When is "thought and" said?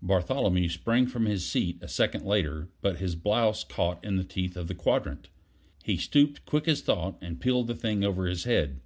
6.82-7.40